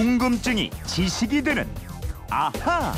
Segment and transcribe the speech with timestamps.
[0.00, 1.68] 궁금증이 지식이 되는
[2.30, 2.94] 아하.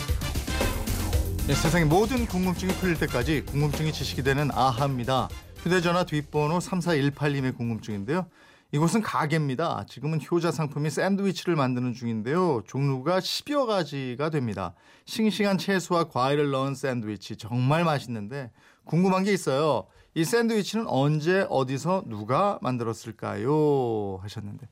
[1.48, 5.28] 네, 세상의 모든 궁금증이 풀릴 때까지 궁금증이 지식이 되는 아하입니다.
[5.56, 8.26] 휴대전화 뒷번호 3418님의 궁금증인데요.
[8.70, 9.84] 이곳은 가게입니다.
[9.88, 12.62] 지금은 효자 상품이 샌드위치를 만드는 중인데요.
[12.68, 14.74] 종류가 10여 가지가 됩니다.
[15.06, 18.52] 싱싱한 채소와 과일을 넣은 샌드위치 정말 맛있는데
[18.84, 19.88] 궁금한 게 있어요.
[20.14, 24.20] 이 샌드위치는 언제 어디서 누가 만들었을까요?
[24.22, 24.68] 하셨는데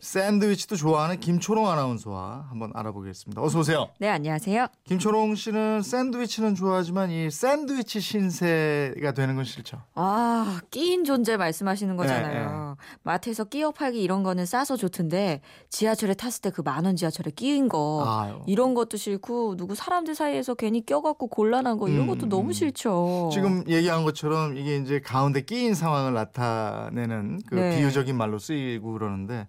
[0.00, 3.42] 샌드위치도 좋아하는 김초롱 아나운서와 한번 알아보겠습니다.
[3.42, 3.88] 어서 오세요.
[3.98, 4.66] 네, 안녕하세요.
[4.84, 9.82] 김초롱 씨는 샌드위치는 좋아하지만 이 샌드위치 신세가 되는 건 싫죠.
[9.94, 12.76] 아, 끼인 존재 말씀하시는 거잖아요.
[12.78, 17.30] 네, 마트에서 끼어 팔기 이런 거는 싸서 좋던데 지하철에 탔을 때 그 만 원 지하철에
[17.34, 18.40] 끼인 거 아유.
[18.46, 22.52] 이런 것도 싫고 누구 사람들 사이에서 괜히 껴갖고 곤란한 거 이런 것도 음, 너무 음.
[22.52, 23.30] 싫죠.
[23.32, 27.76] 지금 얘기한 것처럼 이게 이제 가운데 끼인 상황을 나타내는 그 네.
[27.78, 29.48] 비유적인 말로 쓰이고 그러는데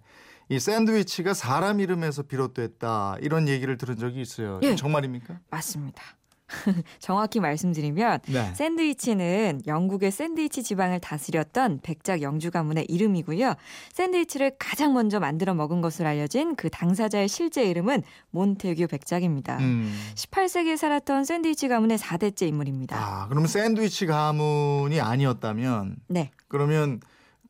[0.50, 4.58] 이 샌드위치가 사람 이름에서 비롯됐다 이런 얘기를 들은 적이 있어요.
[4.64, 4.74] 예.
[4.74, 5.38] 정말입니까?
[5.48, 6.02] 맞습니다.
[6.98, 8.52] 정확히 말씀드리면 네.
[8.54, 13.54] 샌드위치는 영국의 샌드위치 지방을 다스렸던 백작 영주 가문의 이름이고요.
[13.92, 19.58] 샌드위치를 가장 먼저 만들어 먹은 것으로 알려진 그 당사자의 실제 이름은 몬테규 백작입니다.
[19.58, 19.94] 음.
[20.16, 22.96] 18세기에 살았던 샌드위치 가문의 4대째 인물입니다.
[22.96, 26.32] 아, 그러면 샌드위치 가문이 아니었다면 네.
[26.48, 27.00] 그러면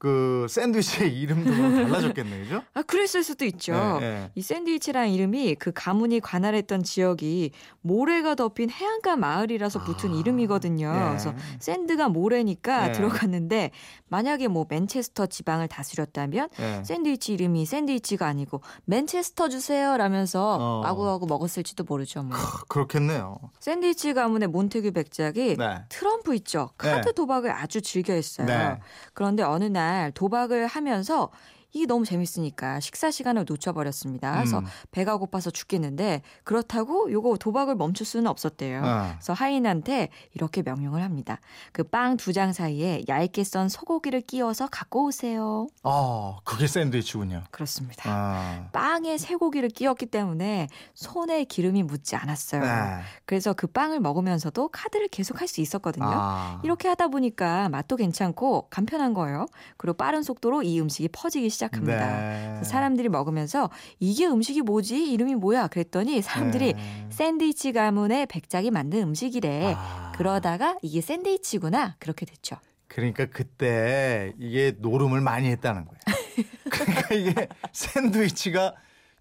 [0.00, 2.62] 그 샌드위치의 이름도 달라졌겠네요, 그죠?
[2.72, 3.74] 아, 그랬을 수도 있죠.
[4.00, 4.30] 예, 예.
[4.34, 7.50] 이 샌드위치라는 이름이 그 가문이 관할했던 지역이
[7.82, 10.90] 모래가 덮인 해안가 마을이라서 붙은 아, 이름이거든요.
[10.90, 11.08] 예.
[11.08, 12.92] 그래서 sand가 모래니까 예.
[12.92, 13.72] 들어갔는데
[14.08, 16.82] 만약에 뭐 맨체스터 지방을 다스렸다면 예.
[16.82, 20.82] 샌드위치 이름이 샌드위치가 아니고 맨체스터 주세요 라면서 어.
[20.82, 22.22] 아구아구 먹었을지도 모르죠.
[22.22, 22.38] 뭐.
[22.68, 23.36] 그렇겠네요.
[23.58, 25.84] 샌드위치 가문의 몬테규 백작이 네.
[25.90, 26.70] 트럼프 있죠.
[26.78, 27.12] 카드 네.
[27.12, 28.46] 도박을 아주 즐겨 했어요.
[28.46, 28.78] 네.
[29.12, 31.30] 그런데 어느 날 도박을 하면서
[31.72, 34.32] 이게 너무 재밌으니까 식사 시간을 놓쳐버렸습니다.
[34.32, 34.64] 그래서 음.
[34.90, 38.82] 배가 고파서 죽겠는데 그렇다고 요거 도박을 멈출 수는 없었대요.
[38.84, 39.12] 아.
[39.18, 41.38] 그래서 하인한테 이렇게 명령을 합니다.
[41.72, 45.66] 그 빵 두 장 사이에 얇게 썬 소고기를 끼워서 갖고 오세요.
[45.82, 47.44] 아, 그게 샌드위치군요.
[47.50, 48.02] 그렇습니다.
[48.10, 48.68] 아.
[48.72, 52.62] 빵에 쇠고기를 끼웠기 때문에 손에 기름이 묻지 않았어요.
[52.62, 53.00] 네.
[53.26, 56.06] 그래서 그 빵을 먹으면서도 카드를 계속 할 수 있었거든요.
[56.08, 56.60] 아.
[56.62, 59.46] 이렇게 하다 보니까 맛도 괜찮고 간편한 거예요.
[59.76, 62.20] 그리고 빠른 속도로 이 음식이 퍼지기 시작 합니다.
[62.20, 62.50] 네.
[62.54, 65.10] 그래서 사람들이 먹으면서 이게 음식이 뭐지?
[65.12, 65.68] 이름이 뭐야?
[65.68, 67.06] 그랬더니 사람들이 네.
[67.10, 69.74] 샌드위치 가문의 백작이 만든 음식이래.
[69.76, 70.12] 아.
[70.16, 71.96] 그러다가 이게 샌드위치구나.
[71.98, 72.56] 그렇게 됐죠.
[72.88, 76.00] 그러니까 그때 이게 노름을 많이 했다는 거예요.
[76.70, 78.74] 그러니까 이게 샌드위치가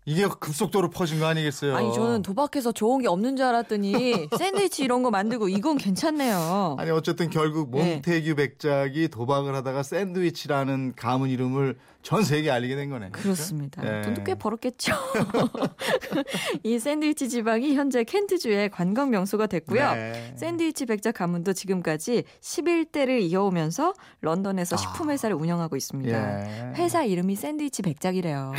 [0.05, 1.75] 이게 급속도로 퍼진 거 아니겠어요?
[1.75, 6.77] 아니 저는 도박해서 좋은 게 없는 줄 알았더니 샌드위치 이런 거 만들고 이건 괜찮네요.
[6.79, 7.93] 아니 어쨌든 결국 네.
[7.93, 13.11] 몬테규 백작이 도박을 하다가 샌드위치라는 가문 이름을 전 세계에 알리게 된 거네요.
[13.11, 13.81] 그렇습니다.
[13.81, 14.01] 네.
[14.01, 14.93] 돈도 꽤 벌었겠죠.
[16.63, 19.93] 이 샌드위치 지방이 현재 켄트주의 관광 명소가 됐고요.
[19.93, 20.33] 네.
[20.37, 24.77] 샌드위치 백작 가문도 지금까지 11대를 이어오면서 런던에서 아.
[24.77, 26.69] 식품 회사를 운영하고 있습니다.
[26.69, 26.73] 예.
[26.75, 28.53] 회사 이름이 샌드위치 백작이래요.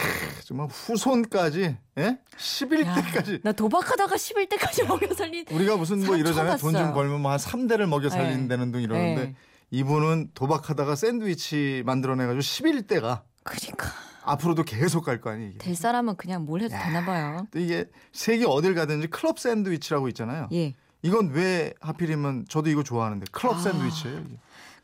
[0.45, 2.19] 정말 후손까지 예?
[2.37, 6.57] 11대까지 나 도박하다가 11대까지 먹여 살린 우리가 무슨 뭐 이러잖아요.
[6.59, 6.93] 돈 좀.
[6.93, 9.35] 걸면 뭐 한 3대를 먹여 살린다는 등 이러는데 네.
[9.71, 13.89] 이분은 도박하다가 샌드위치 만들어내가지고 11대가 그러니까
[14.25, 15.51] 앞으로도 계속 갈 거 아니에요.
[15.51, 15.59] 이게.
[15.59, 16.85] 될 사람은 그냥 뭘 해도 야.
[16.85, 17.47] 되나 봐요.
[17.51, 20.49] 또 이게 세계 어딜 가든지 클럽 샌드위치라고 있잖아요.
[20.53, 20.75] 예.
[21.03, 23.59] 이건 왜 하필이면 저도 이거 좋아하는데 클럽 아.
[23.61, 24.19] 샌드위치예요.
[24.19, 24.39] 이게.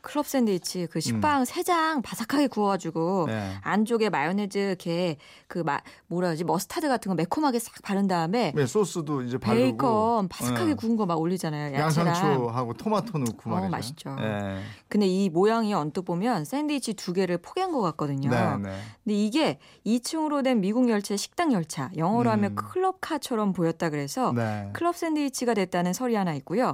[0.07, 3.27] 클럽 샌드위치 그 식빵 세 장 바삭하게 구워가지고 음.
[3.27, 3.51] 네.
[3.61, 8.65] 안쪽에 마요네즈 이렇게 그 마, 뭐라 그러지 머스타드 같은 거 매콤하게 싹 바른 다음에 네,
[8.65, 10.73] 소스도 이제 바르고 베이컨 바삭하게 네.
[10.75, 11.73] 구운 거 막 올리잖아요.
[11.77, 12.07] 야채랑.
[12.07, 13.69] 양상추하고 토마토 넣고 어, 말이죠.
[13.69, 14.15] 맛있죠.
[14.15, 14.61] 네.
[14.87, 18.29] 근데 이 모양이 언뜻 보면 샌드위치 두 개를 포개한 것 같거든요.
[18.29, 18.79] 네, 네.
[19.03, 22.55] 근데 이게 2층으로 된 미국 열차 식당 열차 영어로 하면 음.
[22.55, 24.69] club car처럼 보였다 그래서 네.
[24.73, 26.73] 클럽 샌드위치가 됐다는 설이 하나 있고요.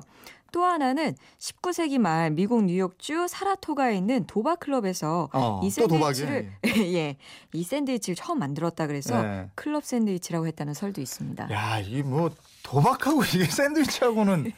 [0.53, 5.69] 또 하나는 19세기 말 미국 뉴욕주 사라토가에 있는 도박 클럽에서 어, 이.
[5.69, 6.52] 샌드위치를
[6.94, 7.17] 예,
[7.53, 9.50] 이 샌드위치를 처음 만들었다 그래서 네.
[9.55, 11.50] 클럽 샌드위치라고 했다는 설도 있습니다.
[11.52, 12.29] 야, 이게 뭐
[12.63, 14.51] 도박하고 이게 샌드위치하고는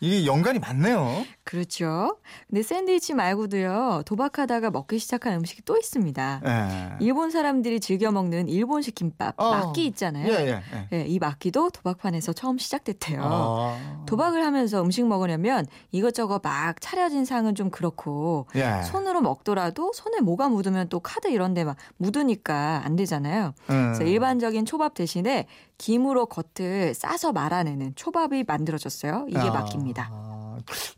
[0.00, 1.24] 이게 연관이 많네요.
[1.42, 2.18] 그렇죠.
[2.48, 4.02] 근데 샌드위치 말고도요.
[4.04, 6.42] 도박하다가 먹기 시작한 음식이 또 있습니다.
[6.44, 6.96] 예.
[7.00, 9.50] 일본 사람들이 즐겨 먹는 일본식 김밥 어.
[9.52, 10.30] 막기 있잖아요.
[10.30, 10.88] 예, 예, 예.
[10.92, 13.20] 예, 이 막기도 도박판에서 처음 시작됐대요.
[13.24, 14.02] 아.
[14.06, 18.82] 도박을 하면서 음식 먹으려면 이것저것 막 차려진 상은 좀 그렇고 예.
[18.82, 23.54] 손으로 먹더라도 손에 뭐가 묻으면 또 카드 이런 데 막 묻으니까 안 되잖아요.
[23.70, 23.92] 음.
[23.94, 25.46] 그래서 일반적인 초밥 대신에
[25.78, 29.26] 김으로 겉을 싸서 말아내는 초밥이 만들어졌어요.
[29.28, 30.10] 이게 아, 마키입니다.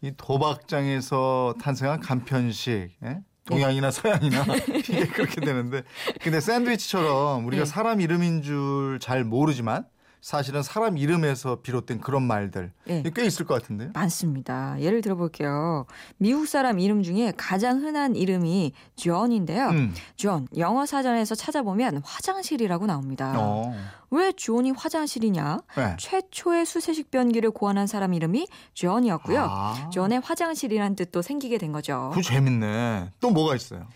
[0.02, 2.90] 이 도박장에서 탄생한 간편식.
[3.04, 3.20] 예?
[3.46, 4.44] 동양이나 서양이나
[4.76, 5.82] 이게 그렇게 되는데
[6.20, 7.70] 근데 샌드위치처럼 우리가 네.
[7.70, 9.86] 사람 이름인 줄 잘 모르지만
[10.20, 13.02] 사실은 사람 이름에서 비롯된 그런 말들 네.
[13.14, 13.90] 꽤 있을 것 같은데요.
[13.94, 14.76] 많습니다.
[14.80, 15.86] 예를 들어볼게요.
[16.16, 19.68] 미국 사람 이름 중에 가장 흔한 이름이 존인데요.
[19.68, 19.94] 음.
[20.16, 23.34] 존 영어 사전에서 찾아보면 화장실이라고 나옵니다.
[23.36, 23.74] 어.
[24.10, 25.58] 왜 존이 화장실이냐?
[25.76, 25.96] 네.
[25.98, 29.46] 최초의 수세식 변기를 고안한 사람 이름이 존이었고요.
[29.48, 29.90] 아.
[29.90, 32.10] 존의 화장실이란 뜻도 생기게 된 거죠.
[32.10, 33.10] 그거 재밌네.
[33.20, 33.86] 또 뭐가 있어요?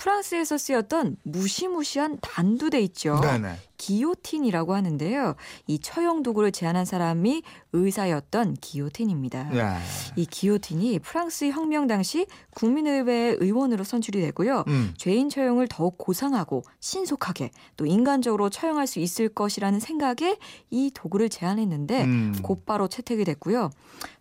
[0.00, 3.20] 프랑스에서 쓰였던 무시무시한 단두대 있죠.
[3.20, 3.56] 네네.
[3.76, 5.36] 기요틴이라고 하는데요.
[5.66, 7.42] 이 처형 도구를 제안한 사람이
[7.72, 9.50] 의사였던 기요틴입니다.
[9.50, 9.76] 네.
[10.16, 14.64] 이 기요틴이 프랑스 혁명 당시 국민의회 의원으로 선출이 되고요.
[14.68, 14.94] 음.
[14.96, 20.36] 죄인 처형을 더욱 고상하고 신속하게 또 인간적으로 처형할 수 있을 것이라는 생각에
[20.70, 22.36] 이 도구를 제안했는데 음.
[22.42, 23.70] 곧바로 채택이 됐고요.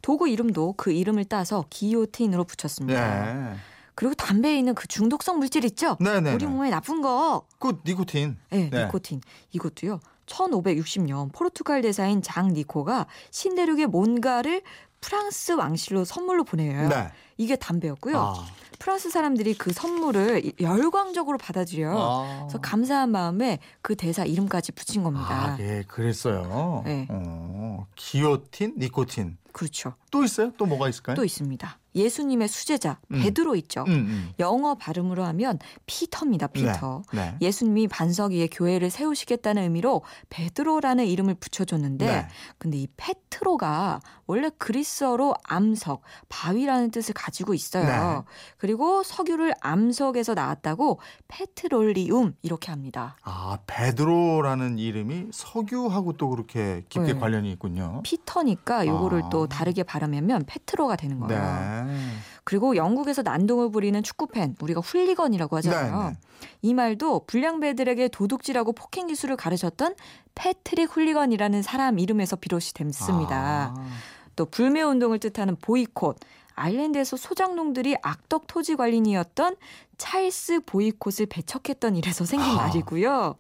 [0.02, 3.34] 도구 이름도 그 이름을 따서 기요틴으로 붙였습니다.
[3.34, 3.56] 네.
[4.00, 5.98] 그리고 담배에 있는 그 중독성 물질 있죠?
[6.00, 6.34] 네네.
[6.34, 7.46] 우리 몸에 나쁜 거.
[7.60, 8.38] 그 니코틴.
[8.50, 8.86] 네, 네.
[8.86, 9.20] 니코틴.
[9.52, 10.00] 이것도요.
[10.26, 14.62] 1560년 포르투갈 대사인 장 니코가 신대륙에 뭔가를
[15.02, 16.88] 프랑스 왕실로 선물로 보내요.
[16.88, 17.12] 네.
[17.36, 18.18] 이게 담배였고요.
[18.18, 18.46] 아.
[18.80, 21.94] 프랑스 사람들이 그 선물을 열광적으로 받아들여요.
[22.00, 22.38] 아.
[22.44, 25.28] 그래서 감사한 마음에 그 대사 이름까지 붙인 겁니다.
[25.30, 26.84] 아, 예, 그랬어요.
[26.86, 27.06] 네.
[27.10, 29.38] 어, 기요틴, 니코틴.
[29.52, 29.94] 그렇죠.
[30.12, 30.52] 또 있어요?
[30.58, 31.16] 또 뭐가 있을까요?
[31.16, 31.80] 또 있습니다.
[31.96, 33.22] 예수님의 수제자 음.
[33.22, 33.84] 베드로 있죠.
[33.88, 34.34] 음, 음.
[34.40, 36.48] 영어 발음으로 하면 피터입니다.
[36.48, 37.04] 피터.
[37.14, 37.36] 네.
[37.42, 42.28] 예수님이 반석 위에 교회를 세우시겠다는 의미로 베드로라는 이름을 붙여줬는데 네.
[42.58, 47.84] 근데 이 페트로가 원래 그리스어로 암석, 바위라는 뜻을 가지고 있어요.
[47.86, 48.32] 네.
[48.58, 53.18] 그리고 석유를 암석에서 나왔다고 페트롤리움 이렇게 합니다.
[53.24, 57.20] 아, 베드로라는 이름이 석유하고 또 그렇게 깊게 네.
[57.20, 58.02] 관련이 있군요.
[58.04, 59.30] 피터니까 요거를 아.
[59.30, 61.86] 또 다르게 발음하면 페트로가 되는 거예요.
[61.86, 61.96] 네.
[62.44, 66.04] 그리고 영국에서 난동을 부리는 축구 팬 우리가 훌리건이라고 하잖아요.
[66.04, 66.18] 네, 네.
[66.62, 69.96] 이 말도 불량배들에게 도둑질하고 폭행 기술을 가르쳤던
[70.36, 73.74] 패트릭 훌리건이라는 사람 이름에서 비롯이 됐습니다.
[73.76, 73.88] 아.
[74.36, 76.18] 또 불매 운동을 뜻하는 보이콧.
[76.60, 79.56] 아일랜드에서 소작농들이 악덕 토지 관리인이었던
[79.98, 82.56] 찰스 보이콧을 배척했던 일에서 생긴 아.
[82.56, 83.36] 말이고요.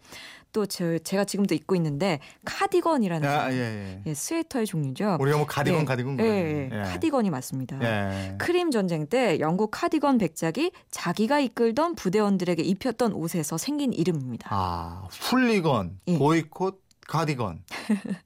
[0.51, 4.01] 또 저, 제가 지금도 입고 있는데 카디건이라는 아, 예, 예.
[4.05, 5.17] 예, 스웨터의 종류죠.
[5.19, 5.85] 우리가 뭐 가디건 예.
[5.85, 6.69] 가디건 예, 그러네.
[6.71, 7.79] 예, 카디건이 맞습니다.
[7.83, 8.35] 예.
[8.39, 14.49] 크림 전쟁 때 영국 카디건 백작이 자기가 이끌던 부대원들에게 입혔던 옷에서 생긴 이름입니다.
[14.51, 16.17] 아, 훌리건, 예.
[16.17, 17.63] 보이콧, 가디건.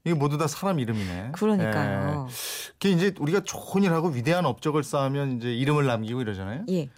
[0.04, 1.32] 이게 모두 다 사람 이름이네.
[1.36, 2.28] 그러니까요.
[2.74, 2.78] 예.
[2.78, 6.64] 그게 이제 우리가 좋은 일하고 위대한 업적을 쌓으면 이제 이름을 남기고 이러잖아요.
[6.68, 6.88] 예.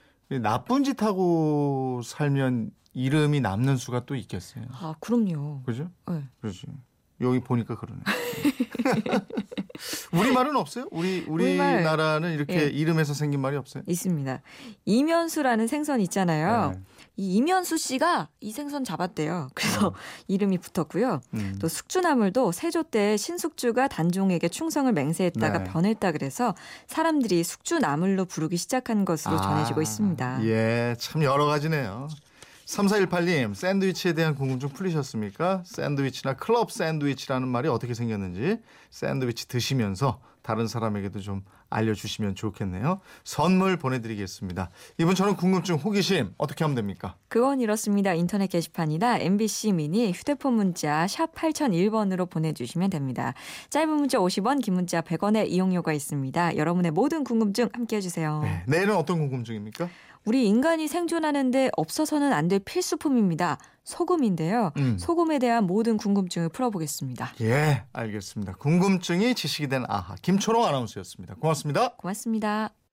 [0.40, 4.64] 나쁜 짓 하고 살면 이름이 남는 수가 또 있겠어요.
[4.72, 5.62] 아, 그럼요.
[5.64, 5.90] 그죠?
[6.08, 6.24] 네.
[6.40, 6.66] 그렇지.
[7.20, 8.00] 여기 보니까 그러네.
[10.12, 10.88] 우리 말은 없어요?
[10.90, 12.66] 우리 우리나라는 이렇게 예.
[12.66, 13.82] 이름에서 생긴 말이 없어요?
[13.86, 14.42] 있습니다.
[14.84, 16.72] 이면수라는 생선 있잖아요.
[16.72, 16.80] 네.
[17.16, 19.48] 이 이면수 씨가 이 생선 잡았대요.
[19.54, 19.92] 그래서 어.
[20.28, 21.20] 이름이 붙었고요.
[21.34, 21.56] 음.
[21.60, 25.64] 또 숙주나물도 세조 때 신숙주가 단종에게 충성을 맹세했다가 네.
[25.64, 26.54] 변했다 그래서
[26.86, 30.44] 사람들이 숙주나물로 부르기 시작한 것으로 전해지고 아, 있습니다.
[30.44, 32.08] 예, 참 여러 가지네요.
[32.66, 35.62] 3418님, 샌드위치에 대한 궁금증 풀리셨습니까?
[35.64, 38.58] 샌드위치나 클럽 샌드위치라는 말이 어떻게 생겼는지
[38.90, 43.00] 샌드위치 드시면서 다른 사람에게도 좀 알려주시면 좋겠네요.
[43.24, 44.70] 선물 보내드리겠습니다.
[44.98, 47.16] 이분 저는 궁금증, 호기심 어떻게 하면 됩니까?
[47.26, 48.14] 그건 이렇습니다.
[48.14, 53.34] 인터넷 게시판이나 MBC 미니 휴대폰 문자 샵 8001번으로 보내주시면 됩니다.
[53.70, 56.56] 짧은 문자 50원, 긴 문자 100원의 이용료가 있습니다.
[56.56, 58.40] 여러분의 모든 궁금증 함께 해 주세요.
[58.44, 59.88] 네, 내일은 어떤 궁금증입니까?
[60.26, 63.58] 우리 인간이 생존하는데 없어서는 안 될 필수품입니다.
[63.84, 64.72] 소금인데요.
[64.76, 64.98] 음.
[64.98, 67.32] 소금에 대한 모든 궁금증을 풀어보겠습니다.
[67.40, 68.54] 예, 알겠습니다.
[68.54, 71.34] 궁금증이 지식이 된 아하 김초롱 아나운서였습니다.
[71.36, 71.94] 고맙습니다.
[71.96, 72.85] 고맙습니다.